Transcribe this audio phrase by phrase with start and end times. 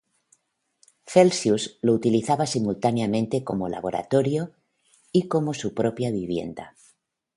[1.05, 4.51] Celsius lo utilizaba simultáneamente como laboratorio
[5.11, 6.75] y como su propia vivienda.